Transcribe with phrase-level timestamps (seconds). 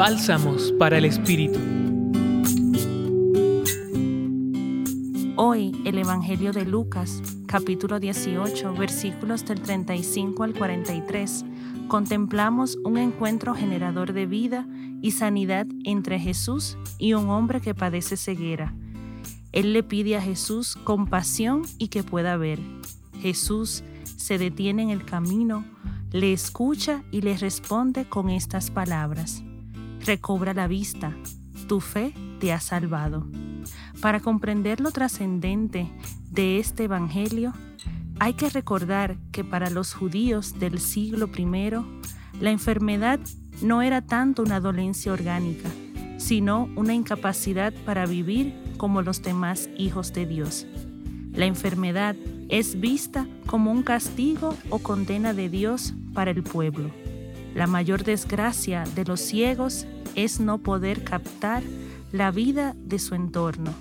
[0.00, 1.58] Bálsamos para el Espíritu.
[5.36, 11.44] Hoy el Evangelio de Lucas, capítulo 18, versículos del 35 al 43,
[11.88, 14.66] contemplamos un encuentro generador de vida
[15.02, 18.72] y sanidad entre Jesús y un hombre que padece ceguera.
[19.52, 22.58] Él le pide a Jesús compasión y que pueda ver.
[23.20, 23.84] Jesús
[24.16, 25.66] se detiene en el camino,
[26.10, 29.42] le escucha y le responde con estas palabras.
[30.04, 31.14] Recobra la vista,
[31.68, 33.26] tu fe te ha salvado.
[34.00, 35.90] Para comprender lo trascendente
[36.30, 37.52] de este Evangelio,
[38.18, 43.20] hay que recordar que para los judíos del siglo I, la enfermedad
[43.62, 45.68] no era tanto una dolencia orgánica,
[46.16, 50.66] sino una incapacidad para vivir como los demás hijos de Dios.
[51.32, 52.16] La enfermedad
[52.48, 56.90] es vista como un castigo o condena de Dios para el pueblo.
[57.54, 61.62] La mayor desgracia de los ciegos es no poder captar
[62.12, 63.72] la vida de su entorno.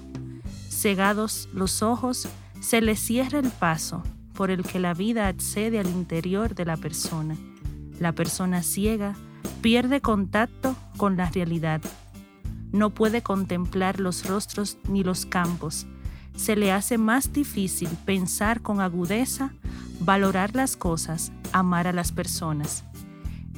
[0.70, 2.28] Cegados los ojos,
[2.61, 4.03] se les cierra el paso
[4.34, 7.36] por el que la vida accede al interior de la persona.
[8.00, 9.16] La persona ciega
[9.61, 11.81] pierde contacto con la realidad.
[12.72, 15.88] No puede contemplar los rostros ni los campos.
[16.36, 19.52] Se le hace más difícil pensar con agudeza,
[20.00, 22.86] valorar las cosas, amar a las personas.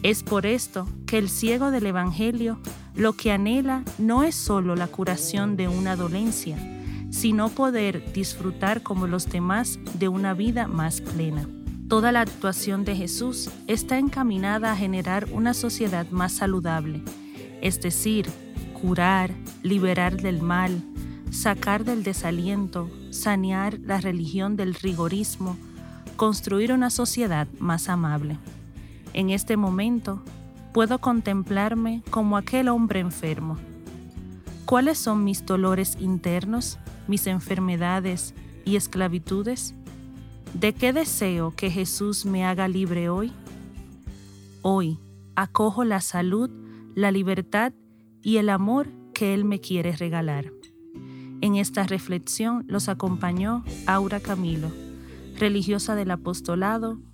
[0.04, 2.60] Es por esto que el ciego del Evangelio
[2.96, 6.58] lo que anhela no es solo la curación de una dolencia,
[7.12, 11.48] sino poder disfrutar como los demás de una vida más plena.
[11.88, 17.04] Toda la actuación de Jesús está encaminada a generar una sociedad más saludable,
[17.62, 18.28] es decir,
[18.82, 20.82] curar, liberar del mal,
[21.30, 25.58] sacar del desaliento, sanear la religión del rigorismo,
[26.16, 28.40] construir una sociedad más amable.
[29.14, 30.24] En este momento,
[30.74, 33.58] puedo contemplarme como aquel hombre enfermo.
[34.66, 39.76] ¿Cuáles son mis dolores internos, mis enfermedades y esclavitudes?
[40.54, 43.34] ¿De qué deseo que Jesús me haga libre hoy?
[44.62, 45.00] Hoy
[45.36, 46.50] acojo la salud,
[46.96, 47.74] la libertad
[48.22, 50.52] y el amor que Él me quiere regalar.
[51.42, 54.72] En esta reflexión los acompañó Aura Camilo,
[55.38, 57.00] religiosa del apostolado,